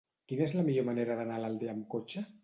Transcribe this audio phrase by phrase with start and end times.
[0.29, 2.25] Quina és la millor manera d'anar a l'Aldea amb cotxe?